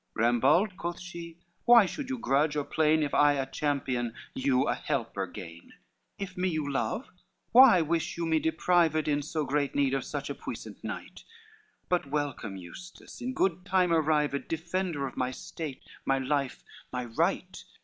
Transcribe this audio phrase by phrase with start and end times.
[0.15, 4.77] "Rambald," quoth she, "why should you grudge or plain, If I a champion, you an
[4.77, 5.73] helper gain?
[5.73, 5.73] LXXXIV
[6.23, 7.11] "If me you love,
[7.51, 11.23] why wish you me deprived In so great need of such a puissant knight?
[11.87, 17.63] But welcome Eustace, in good time arrived, Defender of my state, my life, my right.